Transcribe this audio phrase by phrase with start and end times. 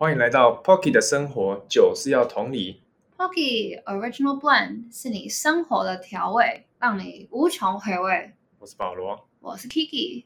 [0.00, 2.80] 欢迎来到 Pocky 的生活，酒是要同理。
[3.16, 8.32] Pocky Original Blend 是你生活的调味，让你无穷回味。
[8.60, 9.26] 我是保罗。
[9.40, 10.22] 我是 Kiki。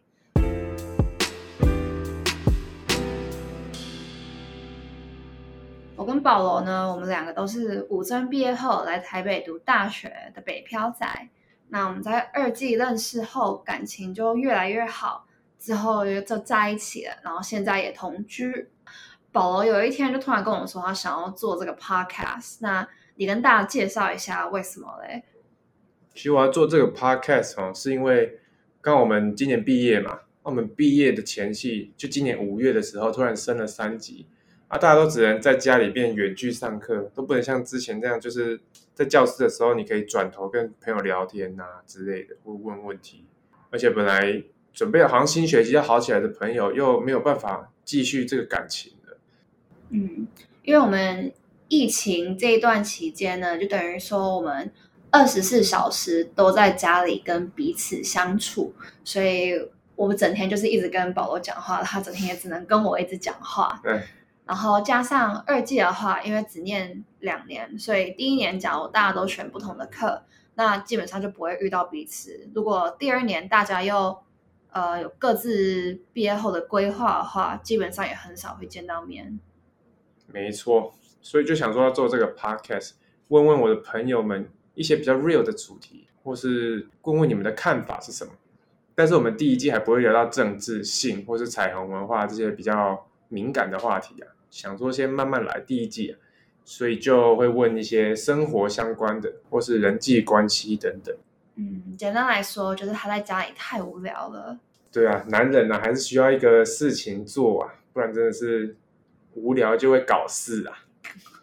[5.96, 11.06] 我跟保罗呢，我们两个都是五专毕业后来台北读大学的北漂仔。
[11.70, 15.26] 那我们在二季认识后，感情就越来越好，
[15.58, 18.68] 之后就在一起了，然后现在也同居。
[19.32, 22.58] 保罗有一天就突然跟我说，他想要做这个 podcast。
[22.60, 22.86] 那
[23.16, 25.24] 你跟大家介绍一下为什么嘞？
[26.14, 28.38] 其实我要做这个 podcast 哦，是因为
[28.82, 34.26] 刚我们今年毕业嘛，我们毕业的前夕，就今年五月的时候，突然升了三级
[34.68, 38.60] 啊，大家都只能在家里边远距上课，都不能像之前这样，就是
[38.92, 43.24] 在教室的时候，你可以转头跟朋友聊天呐、之类的，或问问题。
[43.70, 44.42] 而且本来
[44.74, 48.92] 准备好像新学期要好起来的朋友，又没有办法继续这个感情。
[49.92, 50.26] 嗯，
[50.62, 51.32] 因为我们
[51.68, 54.72] 疫情这一段期间呢，就等于说我们
[55.10, 59.52] 二十四小时都在家里跟彼此相处，所以
[59.94, 63.80] 我们整天就是一直跟保罗讲话，他整天也只能跟我一直讲话。
[63.84, 64.02] 对。
[64.44, 70.24] 然后加上二季的话，因为只念两年，所以第一年假如大家都选不同的课，
[70.56, 72.50] 那基本上就不会遇到彼此。
[72.52, 74.18] 如果第二年大家又
[74.72, 79.38] 呃有各自毕业后的规划的话，基本上也很少会见到面。
[80.26, 82.92] 没错，所以就想说要做这个 podcast，
[83.28, 88.32] 问问我的朋友们一些比较 real 的主题，或是问问你们的看法是什么。
[88.94, 96.18] 但是我们第一季还不会聊到政治、性或是彩虹文化这些比较敏感的话题啊，想说先慢慢来第一季啊，
[96.64, 101.16] 所以就会问一些生活相关的，或是人际关系等等。
[101.56, 104.58] 嗯，简单来说，就是他在家里太无聊了。
[104.92, 108.76] 对啊，男人呢、啊、还是需要一个事情做啊，不然真的是
[109.34, 110.84] 无聊就会搞事啊。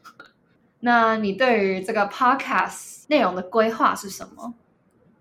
[0.82, 4.54] 那你对于这个 podcast 内容的规划是什么？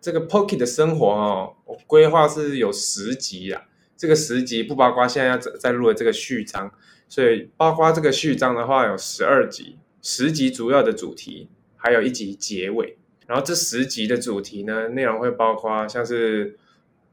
[0.01, 3.63] 这个 Pocket 的生活哦，我规划是有十集啊。
[3.97, 6.73] 这个十集不包括现在要在录的这个序章，
[7.09, 12.97] 所以包括这个序章的话有十二集，十集主要的主题，还有一集结尾。
[13.27, 16.57] 然后这十集的主题呢，内容会包括像是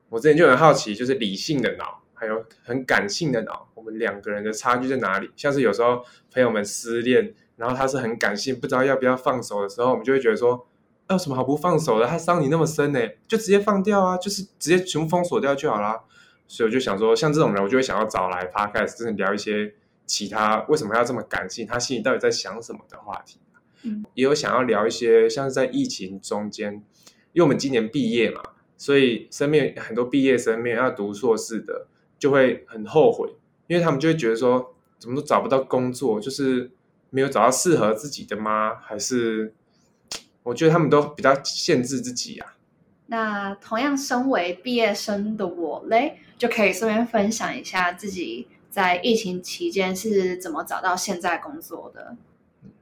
[0.10, 5.30] 我之前就很好奇，就是理性的脑，还有很感性的脑，我们两个人的差距在哪里？
[5.36, 6.04] 像是有时候
[6.34, 10.68] 朋友们失恋，然后他是很感性，不知道要不要放手的时候，我们就会觉得说。
[11.08, 12.08] 有什么好不放手的？
[12.08, 16.02] 他伤你那么深呢，就直接放掉啊，就是直接全部封锁掉就好啦。
[16.48, 19.76] 所以我就想说，像这种人，我就会想要找来 podcast，真的聊一些
[20.08, 23.38] 其他为什么要这么感性，他心里到底在想什么的话题。
[23.84, 26.74] 嗯，也有想要聊一些像是在疫情中间，
[27.34, 28.42] 因为我们今年毕业嘛，
[28.76, 31.86] 所以身边很多毕业生面要读硕士的，
[32.20, 33.30] 就会很后悔，
[33.68, 36.72] 因为他们就会觉得说，怎么都找不到工作，就是
[37.10, 38.76] 没有找到适合自己的吗？
[38.82, 39.54] 还是？
[40.44, 42.56] 我觉得他们都比较限制自己啊。
[43.08, 52.16] 那同样身为毕业生的我嘞，就可以顺便分享一下自己在疫情期间是怎么找到现在工作的。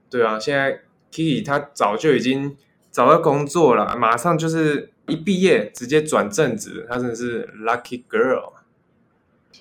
[0.10, 2.58] 对啊，现在 Kiki 他早就已经
[2.92, 8.52] 找到工作了，马上就是一毕业直接转正职，他真的是 lucky girl。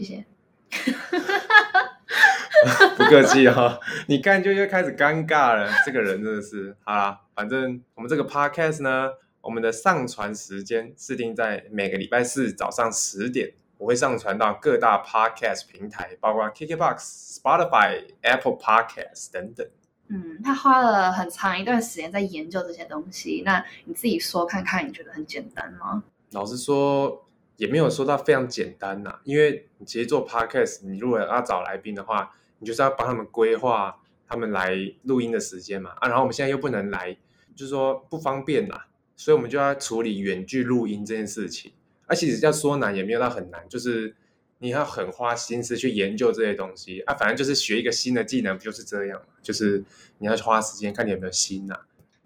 [0.03, 0.25] 谢谢。
[2.97, 5.71] 不客气哦，你看就又开始尴尬了。
[5.85, 19.67] 这个人真的是，好啦，反正我们这个 podcast 呢，我们的上传时间是定在每个礼拜四早上十点，我会上传到各大 podcast 平台，包括 KKBox、Spotify、Apple Podcast 等等。
[20.09, 23.43] 嗯，他花了很长一段时间在研究这些东西。
[23.45, 26.03] 那你自己说看看，你觉得很简单吗？
[26.33, 27.27] 老实说，
[27.57, 32.35] 也没有说到非常简单呐、因为你其实做 podcast，你如果要找来宾的话。
[32.59, 37.13] 你就是要帮他们规划他们来录音的时间嘛啊，然后我们现在又不能来，
[37.57, 38.87] 就是说不方便啦，
[39.17, 41.73] 所以我们就要处理远距录音这件事情。
[42.07, 44.15] 而且要说难也没有到很难，就是
[44.59, 49.27] 你要很花心思去研究这些东西啊，反正就是学一个新的技能，不就是这样嘛？
[49.43, 49.83] 就是
[50.19, 51.77] 你要花时间看你有没有心呐、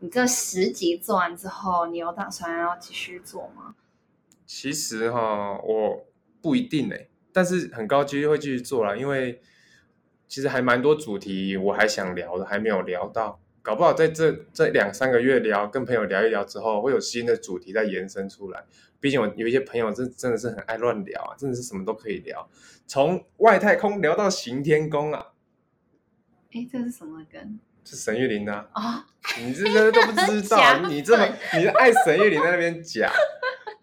[0.00, 3.74] 你这十集做完之后，你有打算要继续做吗？
[4.46, 6.06] 其实哈，我
[6.40, 9.42] 不一定哎、欸，但是很高几率会继续做啦，因为。
[10.28, 18.64] 其实还蛮多主题我还想聊的，还没有聊到，搞不好在这这两三个月聊，跟朋友聊一聊之后，会有新的主题再延伸出来。
[18.98, 22.50] 毕竟我有一些朋友真真的是很爱乱聊啊，真的是什么都可以聊，
[22.88, 25.28] 从外太空聊到行天宫啊。
[26.52, 27.60] 哎，这是什么梗？
[27.84, 28.68] 是沈玉琳啊！
[28.74, 29.04] 哦，
[29.38, 31.24] 你这这都不知道， 你这么
[31.56, 33.08] 你爱沈玉琳在那边讲。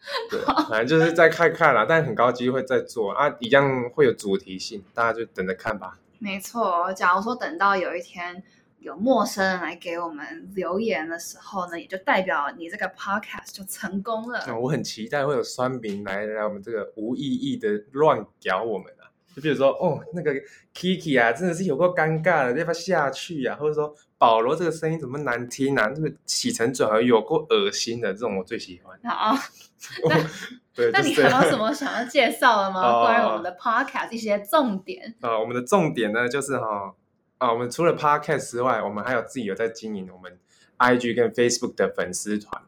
[0.29, 0.39] 对，
[0.69, 5.97] 反正就是再看看啦，但很高机会再做啊，一样会有主题性，大家就等着看吧。
[6.19, 8.43] 没错，假如说等到有一天
[8.79, 14.43] 有陌生人来给我们留言的时候呢，也就代表你这个 podcast 就成功了。
[14.47, 19.02] 那我很期待会有酸民来来我们这个无意义的乱屌我们啊！
[19.35, 20.31] 就比如说，哦，那个
[20.75, 23.55] Kiki 啊，真的是有够尴尬的，要不要下去啊？
[23.55, 25.89] 或者说，保罗这个声音怎么难听啊？
[25.89, 28.97] 这个起承转合有够恶心的，这种我最喜欢。
[29.03, 29.35] 好
[30.75, 32.81] 对，那你还有什么想要介绍的吗？
[32.81, 35.13] 哦关于我们的 podcast 一些重点？
[35.21, 36.93] 啊，我们的重点呢，就是哈
[37.39, 40.39] 啊，我们除了 Podcast 之外，我们还有自己有在经营我们
[40.77, 42.61] IG 跟 Facebook 的粉丝团。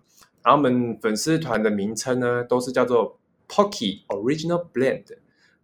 [0.44, 5.06] 然后我们粉丝团的名称呢，都是叫做 Pocky Original Blend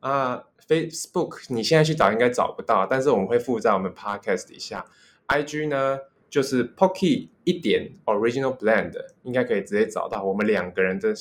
[0.01, 0.43] 啊。
[0.67, 4.85] Facebook 你现在去找应该找不到，但是我们会附在我们 Podcast 底下。
[5.27, 5.99] IG 呢
[6.29, 8.93] 就是 Pocky 一点 Original Blend，
[9.23, 11.13] 应该可以直接找到我们两个人的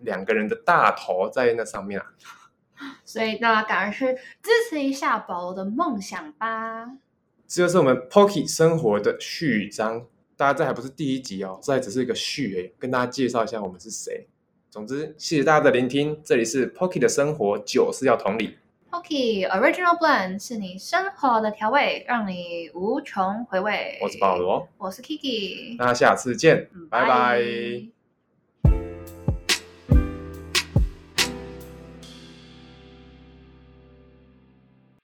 [0.00, 2.06] 两个人的大头在那上面啊。
[3.04, 6.86] 所以大家赶快去支持一下保罗的梦想吧。
[7.46, 10.06] 这就是我们 Pocky 生活的序章。
[10.34, 14.26] 大家这还不是第一集哦，这还只是一个序诶，跟大家介绍一下我们是谁。
[14.74, 18.56] 总之，谢谢大家的聆听，这里是 Pocky 的生活，酒是要同理。
[18.90, 23.96] Pocky Original Blend 是你生活的调味，让你无穷回味。
[24.02, 27.40] 我是保，罗，我是 Kiki，那下次见，嗯拜拜